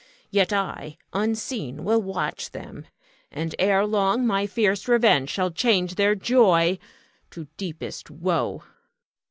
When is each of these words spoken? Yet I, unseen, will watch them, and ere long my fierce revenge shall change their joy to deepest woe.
Yet 0.31 0.51
I, 0.51 0.97
unseen, 1.13 1.83
will 1.83 2.01
watch 2.01 2.49
them, 2.49 2.87
and 3.31 3.53
ere 3.59 3.85
long 3.85 4.25
my 4.25 4.47
fierce 4.47 4.87
revenge 4.87 5.29
shall 5.29 5.51
change 5.51 5.93
their 5.93 6.15
joy 6.15 6.79
to 7.29 7.47
deepest 7.55 8.09
woe. 8.09 8.63